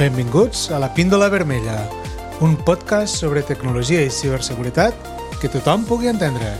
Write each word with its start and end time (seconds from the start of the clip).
Benvinguts 0.00 0.70
a 0.72 0.78
la 0.80 0.94
Píndola 0.94 1.26
Vermella, 1.28 1.82
un 2.40 2.54
podcast 2.64 3.18
sobre 3.20 3.42
tecnologia 3.44 4.00
i 4.00 4.08
ciberseguretat 4.08 4.96
que 5.42 5.50
tothom 5.52 5.82
pugui 5.84 6.08
entendre. 6.08 6.54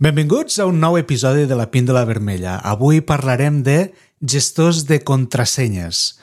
Benvinguts 0.00 0.56
a 0.56 0.64
un 0.64 0.80
nou 0.80 0.96
episodi 0.96 1.44
de 1.44 1.60
la 1.60 1.68
Píndola 1.68 2.06
Vermella. 2.08 2.56
Avui 2.64 3.04
parlarem 3.04 3.60
de 3.60 3.92
gestors 4.24 4.86
de 4.88 5.02
contrasenyes. 5.04 6.21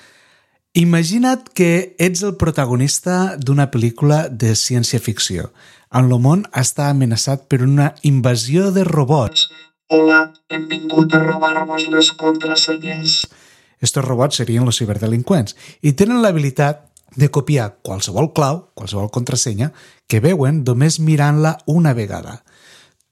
Imagina't 0.77 1.49
que 1.55 1.95
ets 1.97 2.21
el 2.21 2.35
protagonista 2.37 3.33
d'una 3.41 3.71
pel·lícula 3.73 4.27
de 4.29 4.51
ciència-ficció 4.53 5.47
on 5.89 6.11
el 6.13 6.21
món 6.21 6.43
està 6.53 6.91
amenaçat 6.91 7.47
per 7.49 7.63
una 7.65 7.95
invasió 8.05 8.69
de 8.69 8.83
robots. 8.85 9.47
Hola, 9.89 10.19
hem 10.53 10.67
vingut 10.69 11.15
a 11.17 11.23
robar-vos 11.23 11.87
les 11.89 12.11
contrasenyes. 12.13 13.23
Estos 13.81 14.05
robots 14.05 14.37
serien 14.37 14.69
els 14.69 14.77
ciberdelinqüents 14.77 15.57
i 15.81 15.95
tenen 15.97 16.21
l'habilitat 16.21 16.85
de 17.17 17.31
copiar 17.33 17.71
qualsevol 17.81 18.29
clau, 18.37 18.67
qualsevol 18.77 19.09
contrasenya, 19.09 19.71
que 20.05 20.21
veuen 20.21 20.61
només 20.67 20.99
mirant-la 21.01 21.57
una 21.65 21.95
vegada. 21.97 22.43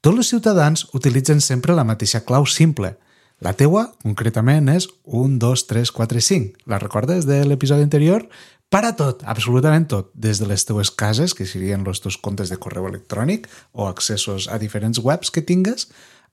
Tots 0.00 0.22
els 0.22 0.30
ciutadans 0.30 0.86
utilitzen 0.94 1.42
sempre 1.42 1.74
la 1.74 1.82
mateixa 1.82 2.22
clau 2.22 2.46
simple– 2.46 2.94
la 3.40 3.54
teua, 3.54 3.84
concretament, 4.02 4.66
és 4.72 4.88
1, 5.06 5.38
2, 5.38 5.66
3, 5.70 5.90
4 5.94 6.18
i 6.18 6.24
5. 6.26 6.64
La 6.66 6.80
recordes 6.82 7.26
de 7.28 7.44
l'episodi 7.46 7.86
anterior? 7.86 8.26
Para 8.68 8.92
tot, 8.98 9.22
absolutament 9.24 9.86
tot, 9.88 10.10
des 10.12 10.40
de 10.42 10.48
les 10.50 10.66
teues 10.66 10.90
cases, 10.90 11.32
que 11.32 11.46
serien 11.46 11.86
els 11.86 12.02
teus 12.04 12.18
comptes 12.18 12.50
de 12.50 12.58
correu 12.60 12.88
electrònic 12.90 13.46
o 13.72 13.86
accessos 13.86 14.48
a 14.50 14.58
diferents 14.58 14.98
webs 15.00 15.30
que 15.30 15.40
tingues, 15.40 15.86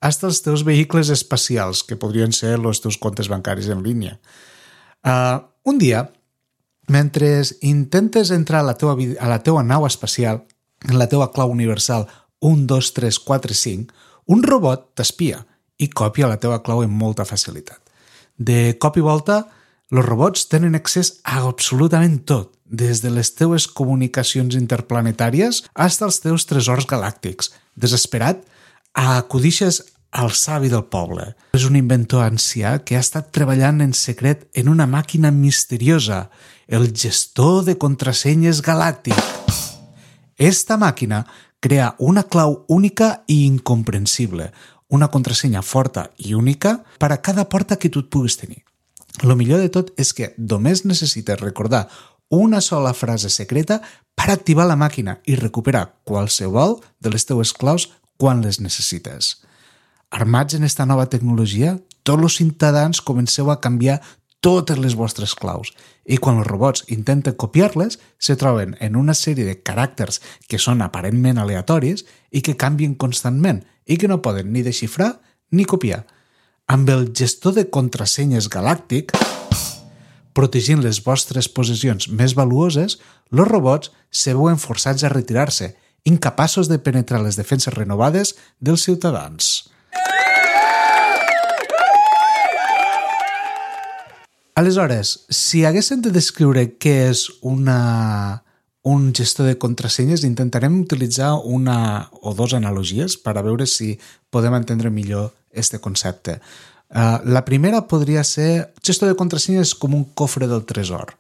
fins 0.04 0.24
als 0.26 0.42
teus 0.44 0.66
vehicles 0.66 1.10
espacials, 1.14 1.86
que 1.86 1.96
podrien 1.96 2.34
ser 2.34 2.58
els 2.58 2.82
teus 2.82 2.98
comptes 2.98 3.30
bancaris 3.30 3.70
en 3.70 3.86
línia. 3.86 4.18
Uh, 5.06 5.46
un 5.64 5.78
dia, 5.78 6.10
mentre 6.90 7.42
intentes 7.62 8.32
entrar 8.32 8.66
a 8.66 8.72
la, 8.74 8.76
teua, 8.78 8.98
a 8.98 9.30
la 9.30 9.42
teua 9.46 9.64
nau 9.64 9.86
espacial, 9.86 10.44
en 10.90 11.00
la 11.00 11.08
teua 11.08 11.32
clau 11.32 11.54
universal 11.54 12.10
1, 12.42 12.66
2, 12.68 12.94
3, 12.94 13.20
4, 13.20 13.54
5, 13.54 13.94
un 14.26 14.44
robot 14.44 14.90
t'espia 14.98 15.46
i 15.78 15.90
copia 15.90 16.30
la 16.32 16.40
teva 16.42 16.62
clau 16.64 16.84
amb 16.84 16.96
molta 16.96 17.26
facilitat. 17.26 17.80
De 18.38 18.76
cop 18.80 18.98
i 19.00 19.04
volta, 19.04 19.46
els 19.92 20.06
robots 20.06 20.48
tenen 20.52 20.76
accés 20.76 21.20
a 21.24 21.42
absolutament 21.48 22.20
tot, 22.26 22.52
des 22.66 23.02
de 23.04 23.12
les 23.14 23.30
teues 23.38 23.68
comunicacions 23.68 24.56
interplanetàries 24.58 25.62
fins 25.68 26.02
als 26.02 26.22
teus 26.24 26.48
tresors 26.50 26.88
galàctics. 26.90 27.52
Desesperat, 27.76 28.42
acudixes 28.96 29.84
al 30.16 30.32
savi 30.32 30.72
del 30.72 30.86
poble. 30.88 31.34
És 31.54 31.66
un 31.68 31.76
inventor 31.76 32.24
ancià 32.26 32.80
que 32.88 32.96
ha 32.96 33.04
estat 33.04 33.32
treballant 33.36 33.82
en 33.84 33.94
secret 33.94 34.48
en 34.56 34.72
una 34.72 34.88
màquina 34.88 35.32
misteriosa, 35.32 36.30
el 36.68 36.90
gestor 36.96 37.66
de 37.68 37.76
contrasenyes 37.78 38.64
galàctic. 38.66 39.20
Esta 40.40 40.80
màquina 40.80 41.26
crea 41.60 41.96
una 42.00 42.24
clau 42.24 42.64
única 42.68 43.24
i 43.28 43.46
incomprensible, 43.46 44.52
una 44.90 45.10
contrasenya 45.10 45.62
forta 45.62 46.12
i 46.18 46.34
única 46.34 46.84
per 47.00 47.12
a 47.12 47.22
cada 47.22 47.48
porta 47.50 47.78
que 47.78 47.90
tu 47.90 48.06
et 48.06 48.10
puguis 48.10 48.38
tenir. 48.38 48.64
Lo 49.24 49.36
millor 49.36 49.62
de 49.64 49.70
tot 49.70 49.94
és 49.98 50.12
que 50.14 50.34
només 50.38 50.86
necessites 50.86 51.40
recordar 51.40 51.88
una 52.30 52.62
sola 52.62 52.94
frase 52.94 53.30
secreta 53.30 53.82
per 54.16 54.32
activar 54.32 54.66
la 54.68 54.76
màquina 54.76 55.20
i 55.26 55.36
recuperar 55.36 56.02
qualsevol 56.04 56.80
de 57.00 57.14
les 57.14 57.26
teues 57.26 57.54
claus 57.54 57.90
quan 58.18 58.42
les 58.42 58.60
necessites. 58.60 59.42
Armats 60.10 60.56
en 60.56 60.64
esta 60.64 60.86
nova 60.86 61.08
tecnologia, 61.10 61.78
tots 62.04 62.24
els 62.24 62.38
ciutadans 62.38 63.02
comenceu 63.02 63.52
a 63.52 63.60
canviar 63.62 64.02
totes 64.46 64.78
les 64.78 64.94
vostres 64.96 65.34
claus 65.34 65.72
i 66.06 66.20
quan 66.22 66.38
els 66.38 66.48
robots 66.48 66.84
intenten 66.94 67.34
copiar-les 67.34 67.98
se 68.20 68.36
troben 68.38 68.76
en 68.80 68.96
una 68.96 69.16
sèrie 69.18 69.46
de 69.48 69.56
caràcters 69.58 70.22
que 70.48 70.60
són 70.62 70.84
aparentment 70.86 71.40
aleatoris 71.42 72.06
i 72.30 72.44
que 72.46 72.58
canvien 72.62 72.94
constantment 72.94 73.64
i 73.86 73.98
que 73.98 74.10
no 74.10 74.22
poden 74.26 74.52
ni 74.54 74.64
desxifrar 74.66 75.20
ni 75.52 75.66
copiar. 75.66 76.04
Amb 76.68 76.90
el 76.90 77.12
gestor 77.14 77.54
de 77.58 77.68
contrasenyes 77.70 78.50
galàctic, 78.50 79.14
protegint 80.36 80.82
les 80.84 81.00
vostres 81.06 81.48
possessions 81.48 82.10
més 82.10 82.34
valuoses, 82.36 82.98
els 83.32 83.48
robots 83.48 83.92
se 84.10 84.34
veuen 84.34 84.58
forçats 84.60 85.06
a 85.06 85.14
retirar-se, 85.14 85.76
incapaços 86.06 86.70
de 86.70 86.80
penetrar 86.82 87.22
les 87.22 87.38
defenses 87.38 87.74
renovades 87.74 88.36
dels 88.60 88.84
ciutadans. 88.86 89.70
Aleshores, 94.56 95.26
si 95.30 95.66
haguéssim 95.68 96.00
de 96.00 96.14
descriure 96.16 96.62
què 96.80 96.94
és 97.10 97.26
una, 97.44 98.45
un 98.86 99.16
gestor 99.18 99.48
de 99.50 99.58
contrasenyes, 99.58 100.24
intentarem 100.24 100.76
utilitzar 100.84 101.34
una 101.42 102.12
o 102.22 102.36
dos 102.38 102.54
analogies 102.54 103.16
per 103.18 103.34
a 103.34 103.42
veure 103.42 103.66
si 103.66 103.96
podem 104.30 104.54
entendre 104.54 104.92
millor 104.94 105.32
este 105.50 105.80
concepte. 105.82 106.38
Uh, 106.94 107.18
la 107.26 107.42
primera 107.50 107.88
podria 107.90 108.22
ser 108.24 108.76
gestor 108.86 109.10
de 109.10 109.18
contrasenyes 109.18 109.74
com 109.74 109.98
un 109.98 110.06
cofre 110.14 110.46
del 110.46 110.68
tresor, 110.70 111.16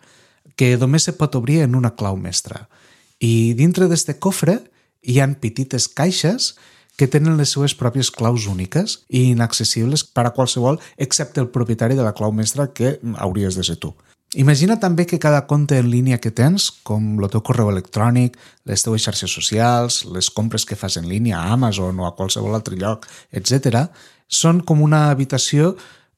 que 0.54 0.76
només 0.78 1.10
se 1.10 1.16
pot 1.18 1.34
obrir 1.34 1.64
en 1.66 1.74
una 1.74 1.96
clau 1.98 2.22
mestra. 2.22 2.68
I 3.18 3.58
dintre 3.58 3.90
d'este 3.90 4.20
cofre 4.22 4.60
hi 5.02 5.18
han 5.18 5.34
petites 5.34 5.90
caixes 5.90 6.54
que 7.02 7.10
tenen 7.10 7.34
les 7.34 7.58
seues 7.58 7.74
pròpies 7.74 8.14
claus 8.14 8.46
úniques 8.46 9.00
i 9.10 9.32
inaccessibles 9.34 10.06
per 10.06 10.30
a 10.30 10.36
qualsevol 10.38 10.78
excepte 11.02 11.42
el 11.42 11.50
propietari 11.50 11.98
de 11.98 12.06
la 12.06 12.14
clau 12.14 12.30
mestra 12.30 12.70
que 12.78 13.00
hauries 13.18 13.58
de 13.58 13.66
ser 13.66 13.82
tu. 13.82 13.96
Imagina 14.36 14.76
també 14.76 15.06
que 15.08 15.20
cada 15.22 15.46
compte 15.48 15.78
en 15.80 15.88
línia 15.88 16.18
que 16.20 16.32
tens, 16.36 16.68
com 16.84 17.14
el 17.24 17.30
teu 17.32 17.40
correu 17.46 17.70
electrònic, 17.72 18.34
les 18.68 18.82
teues 18.84 19.06
xarxes 19.06 19.32
socials, 19.32 20.02
les 20.12 20.28
compres 20.28 20.66
que 20.68 20.76
fas 20.76 20.98
en 21.00 21.08
línia 21.08 21.38
a 21.40 21.54
Amazon 21.56 22.02
o 22.04 22.08
a 22.08 22.16
qualsevol 22.18 22.58
altre 22.58 22.76
lloc, 22.76 23.08
etc., 23.32 23.86
són 24.28 24.60
com 24.68 24.82
una 24.84 25.06
habitació 25.14 25.76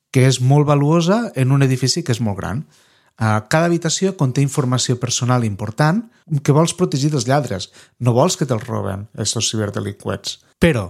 que 0.10 0.24
és 0.26 0.40
molt 0.42 0.66
valuosa 0.66 1.28
en 1.36 1.52
un 1.54 1.62
edifici 1.62 2.02
que 2.02 2.16
és 2.16 2.22
molt 2.24 2.40
gran. 2.40 2.64
Cada 3.18 3.68
habitació 3.68 4.16
conté 4.18 4.42
informació 4.42 4.98
personal 4.98 5.46
important 5.46 6.02
que 6.42 6.56
vols 6.56 6.74
protegir 6.74 7.12
dels 7.14 7.28
lladres. 7.30 7.70
No 8.00 8.16
vols 8.18 8.38
que 8.40 8.50
te'ls 8.50 8.66
roben, 8.66 9.06
aquests 9.14 9.52
ciberdelinqüents. 9.52 10.40
Però, 10.58 10.90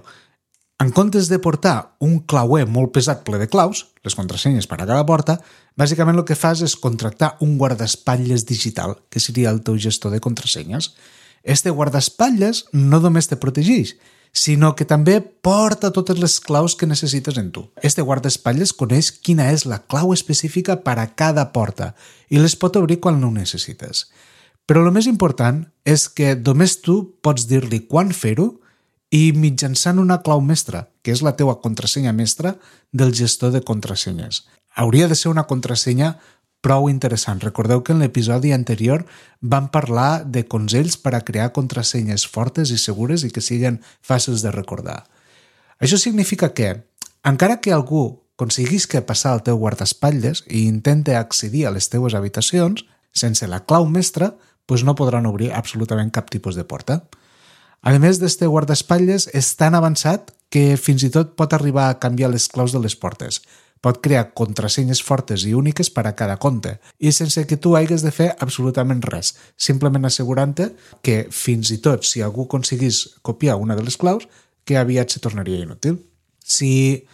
en 0.79 0.91
comptes 0.91 1.27
de 1.27 1.39
portar 1.41 1.95
un 1.99 2.19
clauer 2.19 2.67
molt 2.69 2.91
pesat 2.93 3.23
ple 3.25 3.39
de 3.41 3.47
claus, 3.49 3.87
les 4.05 4.13
contrasenyes 4.15 4.67
per 4.69 4.77
a 4.77 4.85
cada 4.85 5.05
porta, 5.09 5.39
bàsicament 5.77 6.19
el 6.19 6.25
que 6.25 6.37
fas 6.37 6.61
és 6.61 6.77
contractar 6.77 7.35
un 7.41 7.55
guardaespatlles 7.57 8.45
digital, 8.45 8.93
que 9.09 9.19
seria 9.19 9.49
el 9.49 9.63
teu 9.65 9.79
gestor 9.81 10.13
de 10.13 10.21
contrasenyes. 10.21 10.91
Este 11.41 11.73
guardaespatlles 11.73 12.67
no 12.77 13.01
només 13.01 13.25
te 13.25 13.39
protegeix, 13.41 13.95
sinó 14.37 14.75
que 14.75 14.85
també 14.85 15.17
porta 15.21 15.89
totes 15.95 16.19
les 16.21 16.37
claus 16.39 16.75
que 16.77 16.85
necessites 16.85 17.39
en 17.41 17.49
tu. 17.51 17.65
Este 17.81 18.05
guardaespatlles 18.05 18.75
coneix 18.77 19.09
quina 19.11 19.49
és 19.49 19.65
la 19.65 19.81
clau 19.81 20.13
específica 20.13 20.77
per 20.85 20.99
a 21.01 21.09
cada 21.15 21.49
porta 21.57 21.95
i 22.29 22.37
les 22.37 22.53
pot 22.55 22.77
obrir 22.77 22.99
quan 23.01 23.17
no 23.17 23.31
ho 23.31 23.33
necessites. 23.33 24.05
Però 24.67 24.83
el 24.83 24.93
més 24.93 25.07
important 25.09 25.63
és 25.87 26.05
que 26.11 26.35
només 26.35 26.77
tu 26.83 26.99
pots 27.23 27.47
dir-li 27.49 27.87
quan 27.89 28.13
fer-ho 28.13 28.51
i 29.11 29.31
mitjançant 29.33 29.99
una 29.99 30.19
clau 30.23 30.41
mestra, 30.43 30.87
que 31.01 31.13
és 31.15 31.23
la 31.23 31.35
teua 31.39 31.59
contrasenya 31.63 32.11
mestra 32.11 32.57
del 32.91 33.13
gestor 33.15 33.53
de 33.55 33.61
contrasenyes. 33.63 34.45
Hauria 34.75 35.07
de 35.07 35.15
ser 35.15 35.31
una 35.31 35.47
contrasenya 35.47 36.17
prou 36.61 36.89
interessant. 36.89 37.39
Recordeu 37.41 37.83
que 37.83 37.93
en 37.93 38.01
l'episodi 38.03 38.51
anterior 38.51 39.05
vam 39.41 39.69
parlar 39.71 40.25
de 40.25 40.43
consells 40.49 40.97
per 40.97 41.13
a 41.15 41.23
crear 41.23 41.53
contrasenyes 41.55 42.27
fortes 42.27 42.73
i 42.73 42.77
segures 42.81 43.23
i 43.23 43.31
que 43.31 43.43
siguin 43.45 43.79
fàcils 44.03 44.43
de 44.43 44.51
recordar. 44.51 45.05
Això 45.79 45.99
significa 46.01 46.53
que, 46.53 46.73
encara 47.23 47.61
que 47.61 47.71
algú 47.71 48.23
que 48.37 49.01
passar 49.01 49.33
el 49.33 49.43
teu 49.43 49.57
guardaespatlles 49.57 50.43
i 50.47 50.67
intente 50.67 51.15
accedir 51.15 51.65
a 51.65 51.71
les 51.71 51.89
teues 51.89 52.13
habitacions, 52.13 52.85
sense 53.13 53.47
la 53.47 53.65
clau 53.65 53.87
mestra, 53.89 54.35
doncs 54.67 54.83
no 54.83 54.95
podran 54.95 55.25
obrir 55.25 55.53
absolutament 55.53 56.11
cap 56.11 56.29
tipus 56.29 56.55
de 56.55 56.63
porta. 56.63 57.07
A 57.81 57.93
més 58.01 58.19
d'este 58.19 58.47
guardaespatlles, 58.49 59.29
és 59.37 59.53
tan 59.55 59.77
avançat 59.77 60.33
que 60.49 60.75
fins 60.79 61.03
i 61.03 61.11
tot 61.13 61.35
pot 61.37 61.53
arribar 61.53 61.89
a 61.89 61.99
canviar 61.99 62.31
les 62.31 62.47
claus 62.49 62.73
de 62.73 62.81
les 62.81 62.95
portes, 62.95 63.41
pot 63.81 63.99
crear 64.01 64.31
contrasenyes 64.37 65.01
fortes 65.05 65.45
i 65.45 65.53
úniques 65.53 65.89
per 65.93 66.07
a 66.07 66.15
cada 66.17 66.37
compte. 66.41 66.77
I 66.99 67.11
sense 67.13 67.43
que 67.47 67.59
tu 67.61 67.75
hagués 67.77 68.03
de 68.03 68.11
fer 68.11 68.31
absolutament 68.43 69.03
res, 69.05 69.35
simplement 69.55 70.07
assegurant-te 70.07 70.71
que 71.05 71.27
fins 71.31 71.71
i 71.71 71.79
tot 71.83 72.07
si 72.07 72.23
algú 72.25 72.47
aconseguís 72.47 73.03
copiar 73.21 73.59
una 73.61 73.77
de 73.77 73.85
les 73.85 73.97
claus, 73.97 74.25
que 74.67 74.77
aviat 74.77 75.13
se 75.13 75.21
tornaria 75.23 75.63
inútil. 75.63 76.01
Si 76.43 77.05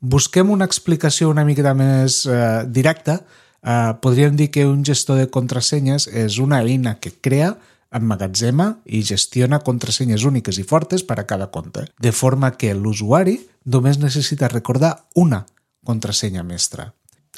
busquem 0.00 0.50
una 0.50 0.64
explicació 0.64 1.28
una 1.30 1.44
mica 1.44 1.74
més 1.74 2.22
eh, 2.26 2.64
directa, 2.68 3.20
eh, 3.62 3.92
podríem 4.00 4.36
dir 4.36 4.50
que 4.50 4.64
un 4.66 4.84
gestor 4.84 5.20
de 5.20 5.28
contrasenyes 5.28 6.08
és 6.08 6.38
una 6.38 6.62
eina 6.62 6.96
que 7.00 7.12
crea 7.12 7.56
emmagatzema 7.92 8.68
i 8.84 9.02
gestiona 9.06 9.60
contrasenyes 9.64 10.24
úniques 10.28 10.58
i 10.58 10.64
fortes 10.64 11.04
per 11.04 11.20
a 11.20 11.26
cada 11.26 11.50
compte, 11.50 11.86
de 12.00 12.12
forma 12.12 12.52
que 12.56 12.74
l'usuari 12.74 13.38
només 13.64 13.98
necessita 13.98 14.48
recordar 14.48 15.08
una 15.14 15.44
contrasenya 15.84 16.42
mestra. 16.42 16.92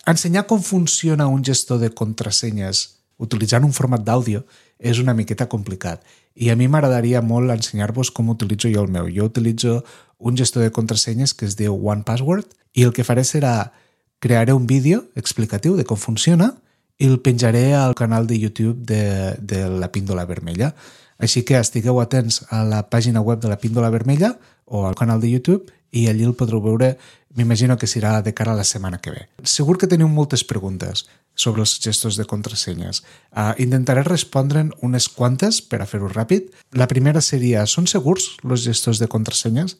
Ensenyar 0.06 0.47
com 0.47 0.61
funciona 0.62 1.27
un 1.27 1.45
gestor 1.45 1.81
de 1.81 1.91
contrasenyes 1.91 2.85
utilitzant 3.19 3.65
un 3.65 3.73
format 3.73 4.03
d'àudio 4.05 4.43
és 4.79 4.99
una 4.99 5.15
miqueta 5.15 5.47
complicat 5.49 6.03
i 6.35 6.51
a 6.51 6.56
mi 6.59 6.67
m'agradaria 6.69 7.23
molt 7.23 7.53
ensenyar-vos 7.55 8.11
com 8.11 8.33
utilitzo 8.33 8.69
jo 8.69 8.83
el 8.83 8.91
meu. 8.91 9.09
Jo 9.09 9.31
utilitzo 9.31 9.85
un 10.19 10.37
gestor 10.37 10.65
de 10.65 10.73
contrasenyes 10.75 11.35
que 11.35 11.47
es 11.47 11.56
diu 11.56 11.77
OnePassword 11.79 12.53
i 12.75 12.85
el 12.85 12.93
que 12.93 13.06
faré 13.06 13.25
serà 13.25 13.73
crearé 14.19 14.53
un 14.53 14.67
vídeo 14.67 15.05
explicatiu 15.15 15.77
de 15.77 15.85
com 15.85 16.01
funciona 16.01 16.55
i 16.99 17.08
el 17.08 17.20
penjaré 17.20 17.75
al 17.75 17.94
canal 17.94 18.26
de 18.26 18.38
YouTube 18.38 18.85
de, 18.87 19.35
de 19.41 19.69
la 19.69 19.91
Píndola 19.93 20.25
Vermella. 20.25 20.75
Així 21.19 21.44
que 21.46 21.58
estigueu 21.58 22.00
atents 22.02 22.43
a 22.50 22.64
la 22.67 22.85
pàgina 22.91 23.23
web 23.23 23.41
de 23.43 23.50
la 23.50 23.58
Píndola 23.58 23.91
Vermella 23.91 24.35
o 24.64 24.87
al 24.87 24.94
canal 24.94 25.20
de 25.20 25.31
YouTube 25.31 25.70
i 25.94 26.08
allí 26.11 26.25
el 26.26 26.35
podreu 26.35 26.62
veure, 26.62 26.96
m'imagino 27.38 27.76
que 27.79 27.87
serà 27.91 28.19
de 28.23 28.35
cara 28.35 28.52
a 28.52 28.58
la 28.58 28.67
setmana 28.67 28.99
que 29.02 29.12
ve. 29.14 29.26
Segur 29.46 29.76
que 29.79 29.91
teniu 29.91 30.08
moltes 30.11 30.43
preguntes 30.46 31.05
sobre 31.38 31.62
els 31.62 31.76
gestors 31.82 32.19
de 32.19 32.26
contrasenyes. 32.31 33.02
Uh, 33.31 33.55
intentaré 33.62 34.02
respondre'n 34.06 34.73
unes 34.82 35.08
quantes 35.11 35.61
per 35.62 35.82
a 35.82 35.87
fer-ho 35.91 36.11
ràpid. 36.11 36.50
La 36.79 36.91
primera 36.91 37.23
seria, 37.23 37.67
són 37.67 37.87
segurs 37.91 38.35
els 38.43 38.67
gestors 38.67 39.02
de 39.02 39.11
contrasenyes? 39.11 39.79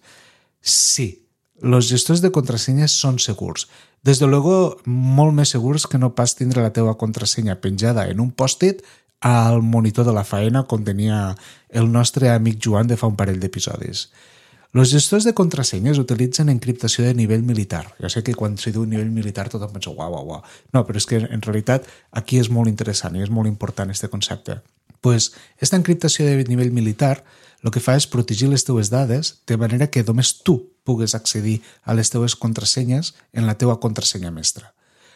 Sí, 0.62 1.24
els 1.64 1.88
gestors 1.88 2.20
de 2.20 2.31
contrasenyes 2.34 2.93
són 2.93 3.19
segurs. 3.19 3.69
Des 4.05 4.20
de 4.20 4.28
luego, 4.28 4.76
molt 4.84 5.32
més 5.32 5.55
segurs 5.55 5.87
que 5.88 5.99
no 5.99 6.12
pas 6.14 6.37
tindre 6.37 6.62
la 6.62 6.75
teva 6.76 6.99
contrasenya 7.00 7.56
penjada 7.62 8.05
en 8.11 8.20
un 8.20 8.31
pòstit 8.31 8.84
al 9.25 9.62
monitor 9.62 10.05
de 10.05 10.12
la 10.12 10.26
faena 10.28 10.66
com 10.69 10.84
tenia 10.84 11.34
el 11.70 11.90
nostre 11.90 12.28
amic 12.28 12.61
Joan 12.61 12.90
de 12.90 12.99
fa 13.00 13.08
un 13.08 13.16
parell 13.16 13.40
d'episodis. 13.40 14.11
Els 14.75 14.90
gestors 14.90 15.25
de 15.25 15.32
contrasenyes 15.38 16.00
utilitzen 16.02 16.50
encriptació 16.50 17.05
de 17.06 17.14
nivell 17.14 17.44
militar. 17.46 17.84
Ja 18.02 18.11
sé 18.11 18.25
que 18.26 18.34
quan 18.34 18.58
s'hi 18.58 18.72
diu 18.75 18.84
nivell 18.84 19.12
militar 19.14 19.46
tothom 19.49 19.70
pensa 19.72 19.93
uau, 19.94 20.16
uau, 20.19 20.32
uau. 20.34 20.43
No, 20.75 20.82
però 20.82 20.99
és 20.99 21.06
que 21.06 21.22
en 21.22 21.44
realitat 21.46 21.87
aquí 22.11 22.40
és 22.43 22.50
molt 22.50 22.69
interessant 22.69 23.14
i 23.14 23.22
és 23.22 23.31
molt 23.31 23.49
important 23.49 23.88
aquest 23.88 24.11
concepte. 24.11 24.61
pues, 25.00 25.34
esta 25.61 25.76
encriptació 25.76 26.25
de 26.25 26.44
nivell 26.49 26.72
militar 26.72 27.25
el 27.64 27.72
que 27.72 27.81
fa 27.81 27.96
és 27.96 28.06
protegir 28.11 28.50
les 28.52 28.64
teues 28.66 28.90
dades 28.93 29.38
de 29.49 29.56
manera 29.56 29.88
que 29.88 30.05
només 30.05 30.34
tu 30.44 30.58
pugues 30.84 31.14
accedir 31.16 31.62
a 31.82 31.96
les 31.96 32.11
teues 32.12 32.37
contrasenyes 32.37 33.14
en 33.32 33.49
la 33.49 33.56
teua 33.56 33.81
contrasenya 33.81 34.31
mestra. 34.31 34.75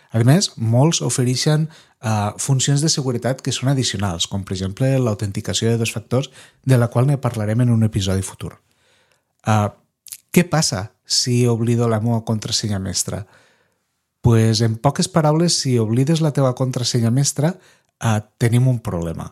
A 0.09 0.23
més, 0.25 0.55
molts 0.56 1.03
ofereixen 1.05 1.67
uh, 1.69 2.33
funcions 2.41 2.81
de 2.81 2.89
seguretat 2.89 3.43
que 3.45 3.53
són 3.53 3.69
addicionals, 3.69 4.25
com 4.27 4.47
per 4.49 4.56
exemple 4.56 4.89
l'autenticació 4.97 5.69
de 5.69 5.77
dos 5.77 5.93
factors, 5.93 6.31
de 6.65 6.79
la 6.81 6.89
qual 6.89 7.06
ne 7.06 7.19
parlarem 7.21 7.67
en 7.67 7.75
un 7.75 7.85
episodi 7.85 8.25
futur. 8.25 8.55
Uh, 9.45 9.69
què 10.33 10.49
passa 10.49 10.95
si 11.05 11.43
oblido 11.47 11.89
la 11.89 12.00
meva 12.00 12.25
contrasenya 12.25 12.81
mestra? 12.81 13.27
pues, 14.21 14.61
en 14.61 14.77
poques 14.77 15.09
paraules, 15.09 15.55
si 15.56 15.79
oblides 15.79 16.21
la 16.21 16.33
teva 16.37 16.55
contrasenya 16.55 17.11
mestra, 17.11 17.55
uh, 18.03 18.19
tenim 18.37 18.67
un 18.69 18.81
problema 18.81 19.31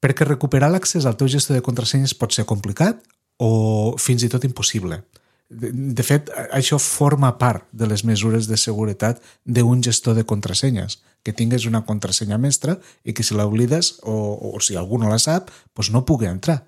perquè 0.00 0.26
recuperar 0.26 0.70
l'accés 0.72 1.06
al 1.06 1.16
teu 1.20 1.28
gestor 1.28 1.58
de 1.58 1.64
contrasenyes 1.64 2.16
pot 2.16 2.32
ser 2.34 2.46
complicat 2.48 3.02
o 3.40 3.96
fins 4.00 4.24
i 4.24 4.30
tot 4.32 4.44
impossible. 4.48 5.02
De, 5.50 5.70
de 5.72 6.04
fet, 6.06 6.30
això 6.54 6.78
forma 6.78 7.32
part 7.38 7.66
de 7.72 7.88
les 7.90 8.04
mesures 8.06 8.46
de 8.46 8.56
seguretat 8.60 9.20
d'un 9.44 9.82
gestor 9.82 10.14
de 10.14 10.24
contrasenyes, 10.24 11.00
que 11.26 11.34
tingues 11.36 11.66
una 11.66 11.82
contrasenya 11.84 12.38
mestra 12.38 12.78
i 13.04 13.12
que 13.12 13.26
si 13.26 13.34
l'oblides 13.34 13.96
o, 14.02 14.14
o 14.54 14.60
si 14.62 14.78
algú 14.78 15.00
no 15.00 15.10
la 15.10 15.18
sap, 15.18 15.50
doncs 15.74 15.90
no 15.92 16.06
pugui 16.06 16.30
entrar. 16.30 16.62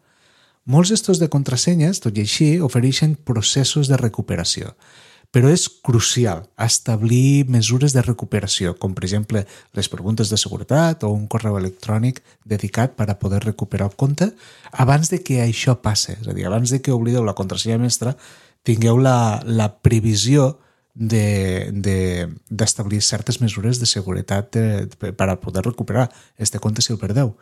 Molts 0.67 0.93
gestors 0.93 1.19
de 1.19 1.31
contrasenyes, 1.31 2.02
tot 2.02 2.19
i 2.19 2.26
així, 2.26 2.50
ofereixen 2.62 3.17
processos 3.26 3.88
de 3.90 3.99
recuperació 3.99 4.76
però 5.32 5.49
és 5.49 5.64
crucial 5.81 6.44
establir 6.61 7.49
mesures 7.49 7.94
de 7.96 8.02
recuperació, 8.05 8.75
com 8.76 8.93
per 8.93 9.06
exemple 9.06 9.46
les 9.73 9.88
preguntes 9.88 10.29
de 10.29 10.37
seguretat 10.37 11.06
o 11.08 11.11
un 11.11 11.25
correu 11.26 11.56
electrònic 11.56 12.20
dedicat 12.44 12.93
per 12.99 13.08
a 13.08 13.17
poder 13.19 13.40
recuperar 13.46 13.88
el 13.88 13.96
compte 13.96 14.29
abans 14.73 15.08
de 15.08 15.23
que 15.25 15.40
això 15.40 15.79
passe, 15.81 16.19
és 16.20 16.29
a 16.29 16.37
dir, 16.37 16.44
abans 16.46 16.70
de 16.70 16.82
que 16.84 16.93
oblideu 16.93 17.25
la 17.25 17.37
contrasenya 17.38 17.81
mestra, 17.81 18.12
tingueu 18.62 19.00
la, 19.00 19.40
la 19.49 19.70
previsió 19.81 20.58
d'establir 20.94 22.29
de, 23.00 23.00
de, 23.00 23.08
certes 23.08 23.40
mesures 23.40 23.81
de 23.81 23.88
seguretat 23.88 24.52
de, 24.52 24.87
de, 24.87 25.12
per 25.17 25.31
a 25.32 25.40
poder 25.40 25.64
recuperar 25.64 26.11
este 26.37 26.61
compte 26.61 26.84
si 26.84 26.93
el 26.93 27.00
perdeu. 27.00 27.32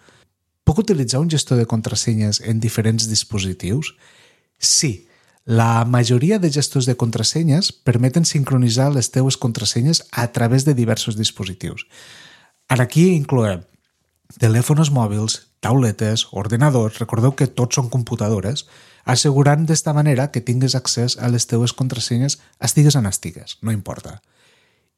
Puc 0.62 0.78
utilitzar 0.78 1.18
un 1.18 1.30
gestor 1.30 1.58
de 1.58 1.66
contrasenyes 1.66 2.38
en 2.46 2.62
diferents 2.62 3.08
dispositius? 3.10 3.96
Sí, 4.58 5.09
la 5.50 5.84
majoria 5.84 6.38
de 6.38 6.48
gestors 6.54 6.86
de 6.86 6.94
contrasenyes 6.94 7.72
permeten 7.72 8.22
sincronitzar 8.24 8.92
les 8.94 9.08
teues 9.10 9.34
contrasenyes 9.36 10.04
a 10.12 10.28
través 10.30 10.64
de 10.64 10.74
diversos 10.78 11.16
dispositius. 11.18 11.88
Aquí 12.70 13.08
incloem 13.16 13.64
telèfons 14.38 14.92
mòbils, 14.94 15.50
tauletes, 15.58 16.28
ordenadors, 16.30 17.00
recordeu 17.02 17.34
que 17.34 17.50
tots 17.50 17.80
són 17.80 17.90
computadores, 17.90 18.68
assegurant 19.02 19.66
d'esta 19.66 19.90
manera 19.90 20.30
que 20.30 20.38
tingues 20.38 20.78
accés 20.78 21.18
a 21.18 21.26
les 21.26 21.50
teues 21.50 21.74
contrasenyes 21.74 22.38
estigues 22.62 22.94
on 22.94 23.10
estigues, 23.10 23.58
no 23.60 23.74
importa. 23.74 24.20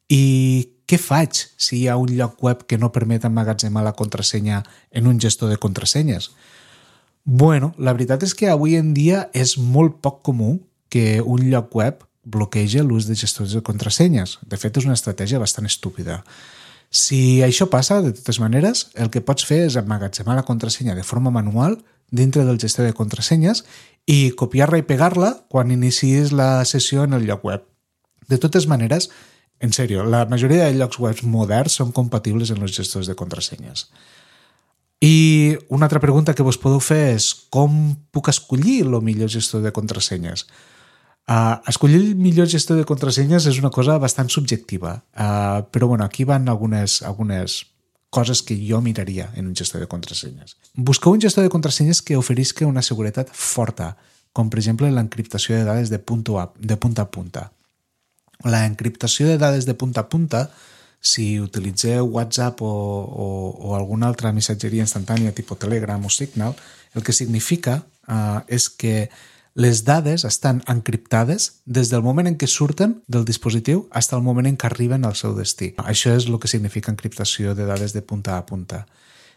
I 0.05 0.69
què 0.85 1.01
faig 1.01 1.47
si 1.57 1.79
hi 1.81 1.87
ha 1.89 1.97
un 1.97 2.13
lloc 2.13 2.37
web 2.45 2.67
que 2.69 2.77
no 2.77 2.93
permet 2.93 3.25
emmagatzemar 3.25 3.81
la 3.81 3.97
contrasenya 3.97 4.61
en 4.91 5.09
un 5.09 5.17
gestor 5.17 5.49
de 5.49 5.57
contrasenyes? 5.57 6.29
Bueno, 7.23 7.71
la 7.77 7.93
veritat 7.95 8.23
és 8.27 8.33
que 8.35 8.49
avui 8.51 8.75
en 8.75 8.91
dia 8.93 9.29
és 9.33 9.55
molt 9.57 10.01
poc 10.03 10.21
comú 10.27 10.57
que 10.91 11.21
un 11.21 11.45
lloc 11.49 11.71
web 11.75 12.03
bloqueja 12.23 12.83
l'ús 12.83 13.07
de 13.07 13.15
gestors 13.15 13.55
de 13.55 13.63
contrasenyes. 13.63 14.37
De 14.43 14.59
fet, 14.59 14.75
és 14.77 14.87
una 14.87 14.97
estratègia 14.97 15.39
bastant 15.39 15.67
estúpida. 15.67 16.21
Si 16.93 17.41
això 17.41 17.69
passa, 17.71 18.01
de 18.03 18.11
totes 18.13 18.39
maneres, 18.43 18.89
el 18.93 19.09
que 19.09 19.23
pots 19.25 19.47
fer 19.47 19.63
és 19.65 19.79
emmagatzemar 19.79 20.35
la 20.37 20.45
contrasenya 20.45 20.95
de 20.95 21.03
forma 21.03 21.31
manual 21.31 21.79
dintre 22.11 22.43
del 22.45 22.59
gestor 22.61 22.85
de 22.85 22.93
contrasenyes 22.93 23.63
i 24.05 24.35
copiar-la 24.37 24.77
i 24.77 24.85
pegar-la 24.85 25.31
quan 25.49 25.71
inicis 25.73 26.31
la 26.35 26.63
sessió 26.69 27.07
en 27.07 27.17
el 27.17 27.25
lloc 27.25 27.47
web. 27.47 27.63
De 28.29 28.37
totes 28.37 28.67
maneres, 28.67 29.09
en 29.59 29.73
sèrio, 29.73 30.03
la 30.03 30.25
majoria 30.29 30.67
de 30.67 30.75
llocs 30.75 30.99
web 30.99 31.23
moderns 31.23 31.79
són 31.79 31.95
compatibles 31.95 32.51
en 32.51 32.61
els 32.61 32.75
gestors 32.75 33.09
de 33.09 33.15
contrasenyes. 33.15 33.87
I 35.03 35.57
una 35.67 35.89
altra 35.89 35.99
pregunta 35.99 36.31
que 36.31 36.45
vos 36.47 36.55
podeu 36.55 36.79
fer 36.79 37.17
és 37.17 37.33
com 37.51 37.73
puc 38.15 38.29
escollir 38.31 38.85
el 38.85 38.95
millor 39.03 39.27
gestor 39.27 39.59
de 39.65 39.73
contrasenyes? 39.75 40.45
Uh, 41.27 41.59
escollir 41.67 41.99
el 41.99 42.15
millor 42.15 42.47
gestor 42.51 42.79
de 42.79 42.87
contrasenyes 42.87 43.49
és 43.51 43.59
una 43.59 43.71
cosa 43.71 43.97
bastant 43.99 44.31
subjectiva, 44.31 45.01
uh, 45.15 45.63
però 45.75 45.87
bueno, 45.91 46.07
aquí 46.07 46.23
van 46.23 46.47
algunes, 46.47 47.01
algunes 47.03 47.65
coses 48.13 48.43
que 48.43 48.55
jo 48.55 48.79
miraria 48.79 49.29
en 49.35 49.47
un 49.47 49.55
gestor 49.55 49.83
de 49.83 49.89
contrasenyes. 49.91 50.55
Busqueu 50.75 51.11
un 51.11 51.23
gestor 51.23 51.43
de 51.43 51.51
contrasenyes 51.51 52.01
que 52.01 52.15
oferisca 52.15 52.67
una 52.67 52.83
seguretat 52.85 53.31
forta, 53.33 53.97
com 54.31 54.47
per 54.47 54.61
exemple 54.61 54.91
l'encriptació 54.91 55.57
de 55.57 55.65
dades 55.67 55.91
de, 55.91 55.99
punto 55.99 56.39
a, 56.39 56.51
de 56.55 56.77
punta 56.77 57.03
a 57.03 57.11
punta. 57.11 57.49
La 58.43 58.65
encriptació 58.67 59.27
de 59.27 59.39
dades 59.39 59.67
de 59.67 59.75
punta 59.75 60.05
a 60.05 60.09
punta 60.09 60.49
si 61.03 61.39
utilitzeu 61.43 62.07
WhatsApp 62.07 62.61
o, 62.63 62.71
o, 62.71 63.27
o 63.59 63.75
alguna 63.75 64.07
altra 64.07 64.31
missatgeria 64.31 64.85
instantània 64.87 65.35
tipus 65.35 65.59
Telegram 65.59 65.99
o 65.99 66.09
Signal, 66.09 66.55
el 66.95 67.03
que 67.03 67.11
significa 67.11 67.83
uh, 68.07 68.39
és 68.47 68.69
que 68.71 69.09
les 69.53 69.83
dades 69.85 70.23
estan 70.25 70.63
encriptades 70.65 71.59
des 71.65 71.91
del 71.91 72.01
moment 72.01 72.25
en 72.25 72.37
què 72.39 72.47
surten 72.47 72.95
del 73.05 73.27
dispositiu 73.27 73.83
fins 73.91 74.13
al 74.15 74.23
moment 74.25 74.47
en 74.49 74.57
què 74.57 74.69
arriben 74.71 75.05
al 75.05 75.19
seu 75.19 75.35
destí. 75.37 75.73
Això 75.77 76.15
és 76.15 76.25
el 76.25 76.39
que 76.39 76.49
significa 76.49 76.91
encriptació 76.91 77.53
de 77.53 77.67
dades 77.67 77.93
de 77.93 78.01
punta 78.01 78.37
a 78.37 78.45
punta. 78.47 78.85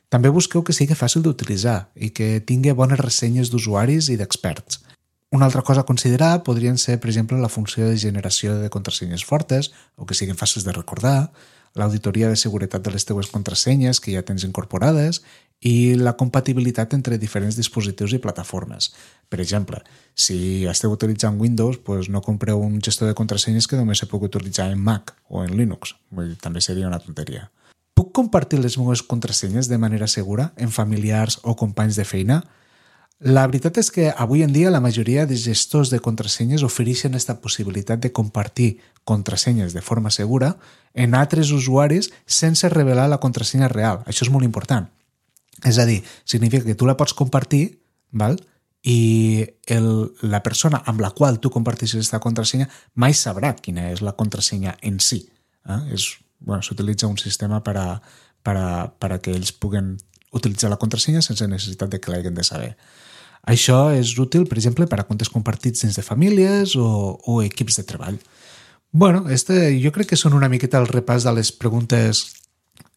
També 0.09 0.31
busqueu 0.31 0.63
que 0.63 0.73
sigui 0.73 0.95
fàcil 0.95 1.27
d'utilitzar 1.27 1.91
i 1.99 2.13
que 2.15 2.39
tingui 2.41 2.73
bones 2.73 3.03
ressenyes 3.03 3.51
d'usuaris 3.51 4.09
i 4.09 4.17
d'experts. 4.17 4.87
Una 5.35 5.51
altra 5.51 5.63
cosa 5.67 5.83
a 5.83 5.89
considerar 5.89 6.45
podrien 6.47 6.79
ser, 6.79 7.01
per 7.03 7.11
exemple, 7.11 7.37
la 7.43 7.51
funció 7.51 7.89
de 7.91 7.99
generació 7.99 8.55
de 8.61 8.71
contrasenyes 8.71 9.25
fortes 9.27 9.73
o 9.97 10.07
que 10.07 10.15
siguin 10.15 10.39
fàcils 10.39 10.65
de 10.65 10.73
recordar, 10.73 11.33
l'auditoria 11.77 12.29
de 12.29 12.37
seguretat 12.37 12.83
de 12.83 12.93
les 12.95 13.05
teues 13.05 13.29
contrasenyes 13.33 14.01
que 14.01 14.15
ja 14.15 14.25
tens 14.27 14.45
incorporades 14.49 15.23
i 15.61 15.95
la 15.97 16.13
compatibilitat 16.17 16.93
entre 16.95 17.19
diferents 17.19 17.57
dispositius 17.57 18.13
i 18.13 18.21
plataformes. 18.21 18.91
Per 19.29 19.41
exemple, 19.41 19.81
si 20.15 20.67
esteu 20.69 20.93
utilitzant 20.93 21.41
Windows, 21.41 21.81
doncs 21.85 22.11
no 22.13 22.23
compreu 22.23 22.61
un 22.61 22.81
gestor 22.85 23.09
de 23.09 23.17
contrasenyes 23.17 23.67
que 23.67 23.79
només 23.79 23.99
se 24.03 24.09
pugui 24.11 24.29
utilitzar 24.29 24.71
en 24.73 24.83
Mac 24.83 25.15
o 25.29 25.45
en 25.45 25.57
Linux. 25.57 25.97
Vull 26.11 26.35
dir, 26.35 26.41
també 26.43 26.61
seria 26.61 26.89
una 26.89 27.01
tonteria. 27.01 27.49
Puc 27.97 28.13
compartir 28.13 28.61
les 28.61 28.77
meves 28.77 29.03
contrasenyes 29.03 29.71
de 29.73 29.79
manera 29.81 30.07
segura 30.07 30.53
en 30.57 30.71
familiars 30.71 31.41
o 31.43 31.57
companys 31.57 31.97
de 31.97 32.05
feina? 32.05 32.43
La 33.19 33.47
veritat 33.49 33.79
és 33.81 33.89
que 33.89 34.11
avui 34.13 34.43
en 34.45 34.53
dia 34.53 34.71
la 34.71 34.83
majoria 34.85 35.25
de 35.25 35.37
gestors 35.41 35.89
de 35.89 36.03
contrasenyes 36.05 36.65
ofereixen 36.67 37.15
aquesta 37.15 37.39
possibilitat 37.41 38.03
de 38.03 38.13
compartir 38.13 38.77
contrasenyes 39.09 39.73
de 39.73 39.81
forma 39.81 40.11
segura 40.11 40.59
en 40.93 41.15
altres 41.15 41.51
usuaris 41.51 42.11
sense 42.27 42.69
revelar 42.69 43.09
la 43.09 43.21
contrasenya 43.23 43.71
real. 43.73 44.03
Això 44.05 44.27
és 44.27 44.33
molt 44.33 44.45
important. 44.45 44.91
És 45.65 45.79
a 45.79 45.87
dir, 45.89 46.03
significa 46.25 46.67
que 46.67 46.77
tu 46.77 46.85
la 46.85 46.97
pots 46.97 47.17
compartir, 47.17 47.81
val? 48.13 48.37
i 48.87 49.43
el, 49.67 49.89
la 50.23 50.43
persona 50.47 50.79
amb 50.87 51.01
la 51.03 51.11
qual 51.11 51.41
tu 51.43 51.51
comparteixes 51.51 51.99
aquesta 51.99 52.21
contrasenya 52.23 52.69
mai 52.95 53.17
sabrà 53.19 53.57
quina 53.59 53.89
és 53.91 54.03
la 54.05 54.15
contrasenya 54.15 54.77
en 54.87 55.01
si. 55.03 55.25
Eh? 55.67 55.81
És, 55.97 56.07
bueno, 56.39 56.63
S'utilitza 56.63 57.09
un 57.11 57.19
sistema 57.19 57.63
per 57.67 57.75
a, 57.81 57.87
per, 58.47 58.55
a, 58.55 58.69
per 58.87 59.11
a 59.17 59.19
que 59.19 59.35
ells 59.35 59.51
puguen 59.51 59.97
utilitzar 60.37 60.71
la 60.71 60.79
contrasenya 60.81 61.25
sense 61.25 61.49
necessitat 61.49 61.91
de 61.93 62.01
que 62.01 62.13
l'hagin 62.13 62.37
de 62.37 62.45
saber. 62.47 62.75
Això 63.47 63.91
és 63.95 64.17
útil, 64.19 64.47
per 64.51 64.59
exemple, 64.59 64.89
per 64.91 65.01
a 65.01 65.07
comptes 65.07 65.31
compartits 65.31 65.85
dins 65.85 65.97
de 65.97 66.03
famílies 66.03 66.75
o, 66.77 66.87
o 67.23 67.43
equips 67.43 67.79
de 67.81 67.85
treball. 67.87 68.19
bueno, 68.93 69.29
este, 69.29 69.77
jo 69.83 69.91
crec 69.93 70.09
que 70.09 70.17
són 70.17 70.33
una 70.33 70.49
miqueta 70.49 70.79
el 70.81 70.89
repàs 70.89 71.27
de 71.27 71.33
les 71.37 71.51
preguntes 71.53 72.23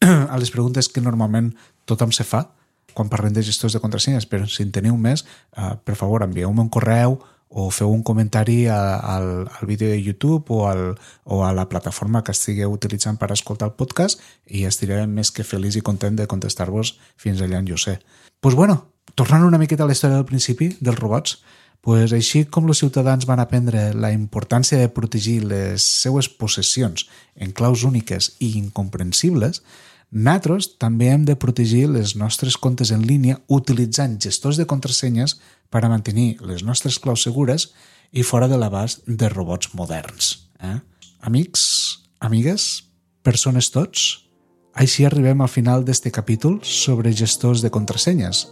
a 0.00 0.38
les 0.40 0.50
preguntes 0.50 0.88
que 0.88 1.02
normalment 1.04 1.52
tothom 1.84 2.12
se 2.12 2.24
fa 2.24 2.46
quan 2.94 3.10
parlem 3.12 3.34
de 3.36 3.42
gestors 3.44 3.76
de 3.76 3.82
contrasenyes, 3.82 4.26
però 4.26 4.48
si 4.48 4.64
en 4.64 4.72
teniu 4.74 4.96
més, 4.98 5.24
eh, 5.56 5.74
per 5.84 5.94
favor, 5.94 6.24
envieu-me 6.24 6.64
un 6.64 6.70
correu 6.72 7.18
o 7.50 7.66
feu 7.74 7.90
un 7.90 8.04
comentari 8.06 8.68
a, 8.70 8.96
al, 8.96 9.48
al 9.50 9.66
vídeo 9.66 9.90
de 9.90 10.00
YouTube 10.00 10.54
o, 10.54 10.68
al, 10.70 10.94
o 11.24 11.44
a 11.44 11.52
la 11.52 11.68
plataforma 11.68 12.22
que 12.22 12.30
estigueu 12.30 12.70
utilitzant 12.70 13.18
per 13.18 13.32
escoltar 13.34 13.68
el 13.68 13.74
podcast 13.74 14.22
i 14.46 14.62
estiré 14.68 15.02
més 15.10 15.34
que 15.34 15.46
feliç 15.46 15.80
i 15.80 15.82
content 15.82 16.14
de 16.14 16.28
contestar-vos 16.30 16.94
fins 17.18 17.42
allà 17.42 17.58
en 17.58 17.66
jo 17.66 17.78
sé. 17.78 17.98
Doncs 17.98 18.38
pues 18.40 18.54
bueno, 18.54 18.76
tornant 19.18 19.44
una 19.44 19.58
miqueta 19.58 19.82
a 19.82 19.90
la 19.90 19.98
història 19.98 20.20
del 20.20 20.30
principi 20.30 20.70
dels 20.78 21.02
robots, 21.02 21.40
pues 21.82 22.12
així 22.12 22.44
com 22.46 22.68
els 22.68 22.80
ciutadans 22.84 23.26
van 23.26 23.42
aprendre 23.42 23.90
la 23.98 24.12
importància 24.14 24.78
de 24.78 24.88
protegir 24.92 25.40
les 25.48 25.82
seues 25.82 26.28
possessions 26.28 27.08
en 27.34 27.50
claus 27.56 27.82
úniques 27.88 28.34
i 28.38 28.52
incomprensibles, 28.60 29.64
nosaltres 30.10 30.72
també 30.78 31.08
hem 31.10 31.24
de 31.24 31.36
protegir 31.38 31.86
les 31.88 32.16
nostres 32.18 32.56
comptes 32.58 32.90
en 32.90 33.04
línia 33.06 33.38
utilitzant 33.48 34.18
gestors 34.20 34.58
de 34.58 34.66
contrasenyes 34.66 35.38
per 35.70 35.84
a 35.84 35.88
mantenir 35.88 36.40
les 36.42 36.64
nostres 36.66 36.98
claus 36.98 37.22
segures 37.22 37.70
i 38.10 38.24
fora 38.26 38.48
de 38.48 38.58
l'abast 38.58 39.06
de 39.06 39.28
robots 39.28 39.70
moderns. 39.74 40.48
Eh? 40.58 40.80
Amics, 41.22 42.02
amigues, 42.18 42.90
persones 43.22 43.70
tots, 43.70 44.26
així 44.74 45.04
arribem 45.06 45.40
al 45.40 45.50
final 45.50 45.84
d'este 45.84 46.10
capítol 46.10 46.58
sobre 46.64 47.12
gestors 47.12 47.62
de 47.62 47.70
contrasenyes. 47.70 48.48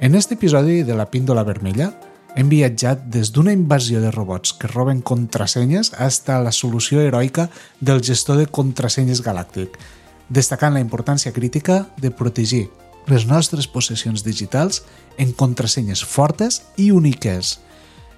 En 0.00 0.14
este 0.14 0.34
episodi 0.34 0.82
de 0.82 0.94
la 0.94 1.10
píndola 1.10 1.42
vermella 1.42 1.92
hem 2.36 2.48
viatjat 2.50 3.06
des 3.10 3.30
d'una 3.32 3.52
invasió 3.54 4.00
de 4.02 4.10
robots 4.10 4.52
que 4.58 4.70
roben 4.70 5.02
contrasenyes 5.02 5.92
hasta 5.98 6.40
la 6.42 6.52
solució 6.52 7.00
heroica 7.00 7.48
del 7.80 8.02
gestor 8.02 8.38
de 8.38 8.46
contrasenyes 8.46 9.22
galàctic, 9.22 9.78
destacant 10.28 10.74
la 10.74 10.82
importància 10.82 11.32
crítica 11.32 11.84
de 12.00 12.10
protegir 12.10 12.68
les 13.06 13.26
nostres 13.28 13.66
possessions 13.68 14.24
digitals 14.24 14.82
en 15.18 15.32
contrasenyes 15.32 16.04
fortes 16.04 16.62
i 16.76 16.90
úniques. 16.90 17.58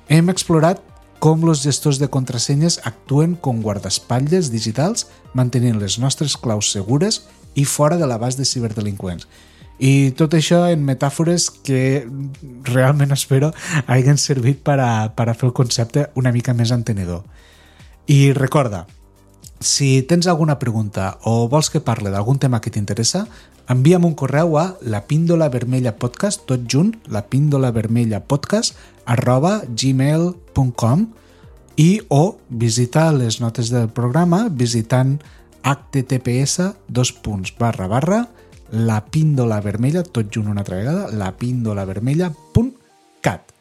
Hem 0.08 0.30
explorat 0.30 0.82
com 1.18 1.42
els 1.48 1.64
gestors 1.64 1.98
de 1.98 2.08
contrasenyes 2.12 2.78
actuen 2.84 3.34
com 3.40 3.62
guardaespatlles 3.64 4.52
digitals 4.52 5.08
mantenint 5.34 5.80
les 5.80 5.98
nostres 5.98 6.36
claus 6.36 6.70
segures 6.70 7.24
i 7.56 7.64
fora 7.64 7.96
de 7.96 8.06
l'abast 8.06 8.38
de 8.38 8.44
ciberdelinqüents. 8.44 9.26
I 9.76 10.12
tot 10.16 10.32
això 10.32 10.62
en 10.72 10.84
metàfores 10.88 11.50
que 11.50 12.06
realment 12.64 13.12
espero 13.12 13.50
hagin 13.86 14.16
servit 14.16 14.62
per 14.64 14.78
a, 14.80 15.12
per 15.12 15.28
a 15.28 15.34
fer 15.34 15.50
el 15.50 15.56
concepte 15.56 16.06
una 16.16 16.32
mica 16.32 16.54
més 16.56 16.72
entenedor. 16.72 17.24
I 18.06 18.32
recorda, 18.32 18.86
si 19.60 20.02
tens 20.02 20.26
alguna 20.26 20.58
pregunta 20.58 21.18
o 21.24 21.48
vols 21.48 21.70
que 21.70 21.80
parle 21.80 22.10
d'algun 22.12 22.38
tema 22.38 22.60
que 22.60 22.70
t'interessa, 22.70 23.26
envia'm 23.72 24.04
un 24.06 24.14
correu 24.14 24.58
a 24.60 24.76
la 24.80 25.06
píndola 25.08 25.48
vermella 25.48 25.96
podcast, 25.98 26.44
tot 26.46 26.66
junt, 26.70 26.94
la 27.08 27.26
píndola 27.30 27.72
vermella 27.74 28.22
podcast, 28.24 28.76
arroba 29.06 29.62
gmail.com 29.66 31.06
i 31.76 31.90
o 32.08 32.38
visita 32.48 33.10
les 33.12 33.40
notes 33.40 33.72
del 33.72 33.88
programa 33.88 34.46
visitant 34.48 35.18
https 35.66 36.60
dos 36.88 37.12
punts 37.12 37.52
barra 37.58 37.88
barra 37.90 38.24
la 38.70 39.04
píndola 39.04 39.60
vermella, 39.60 40.02
tot 40.02 40.26
junt 40.32 40.48
una 40.50 40.60
altra 40.62 40.76
vegada, 40.76 41.06
la 41.12 41.36
píndola 41.36 41.84
vermella.cat. 41.84 43.52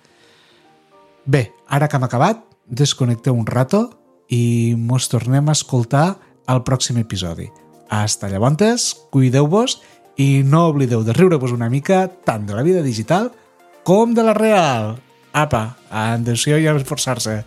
Bé, 1.25 1.51
ara 1.67 1.87
que 1.87 1.97
hem 1.97 2.05
acabat, 2.07 2.41
desconnecteu 2.65 3.35
un 3.37 3.45
rato 3.45 3.89
i 4.29 4.75
mos 4.77 5.09
tornem 5.11 5.49
a 5.49 5.55
escoltar 5.55 6.17
al 6.47 6.63
pròxim 6.65 6.97
episodi. 7.01 7.49
Hasta 7.89 8.29
llavors, 8.29 8.93
cuideu-vos 9.13 9.79
i 10.17 10.43
no 10.43 10.67
oblideu 10.69 11.03
de 11.03 11.13
riure-vos 11.13 11.53
una 11.53 11.69
mica 11.69 12.07
tant 12.07 12.45
de 12.47 12.55
la 12.55 12.63
vida 12.63 12.81
digital 12.81 13.31
com 13.83 14.13
de 14.13 14.23
la 14.23 14.33
real. 14.33 14.95
Apa, 15.35 15.75
adeu-siau 15.91 16.59
i 16.59 16.67
a 16.67 16.75
esforçar-se. 16.79 17.43